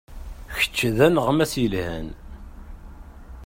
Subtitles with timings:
[0.57, 2.07] Kečč d aneɣmas yelhan.